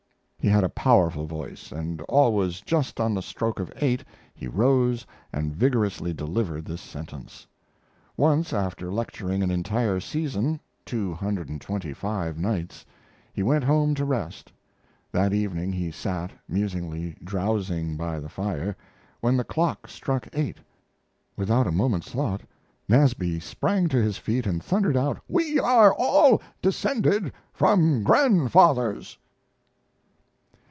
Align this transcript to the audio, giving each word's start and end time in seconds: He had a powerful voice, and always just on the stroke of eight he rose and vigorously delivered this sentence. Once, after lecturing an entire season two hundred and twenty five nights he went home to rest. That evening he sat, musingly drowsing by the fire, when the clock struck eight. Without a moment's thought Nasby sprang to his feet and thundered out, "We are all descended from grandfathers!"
He 0.43 0.47
had 0.47 0.63
a 0.63 0.69
powerful 0.69 1.27
voice, 1.27 1.71
and 1.71 2.01
always 2.09 2.61
just 2.61 2.99
on 2.99 3.13
the 3.13 3.21
stroke 3.21 3.59
of 3.59 3.71
eight 3.75 4.03
he 4.33 4.47
rose 4.47 5.05
and 5.31 5.55
vigorously 5.55 6.13
delivered 6.13 6.65
this 6.65 6.81
sentence. 6.81 7.45
Once, 8.17 8.51
after 8.51 8.91
lecturing 8.91 9.43
an 9.43 9.51
entire 9.51 9.99
season 9.99 10.59
two 10.83 11.13
hundred 11.13 11.47
and 11.49 11.61
twenty 11.61 11.93
five 11.93 12.39
nights 12.39 12.83
he 13.33 13.43
went 13.43 13.63
home 13.63 13.93
to 13.93 14.03
rest. 14.03 14.51
That 15.11 15.31
evening 15.31 15.73
he 15.73 15.91
sat, 15.91 16.31
musingly 16.49 17.17
drowsing 17.23 17.95
by 17.95 18.19
the 18.19 18.27
fire, 18.27 18.75
when 19.19 19.37
the 19.37 19.43
clock 19.43 19.87
struck 19.87 20.27
eight. 20.33 20.57
Without 21.37 21.67
a 21.67 21.71
moment's 21.71 22.13
thought 22.13 22.41
Nasby 22.89 23.39
sprang 23.39 23.89
to 23.89 24.01
his 24.01 24.17
feet 24.17 24.47
and 24.47 24.63
thundered 24.63 24.97
out, 24.97 25.19
"We 25.27 25.59
are 25.59 25.93
all 25.93 26.41
descended 26.63 27.31
from 27.53 28.01
grandfathers!" 28.03 29.19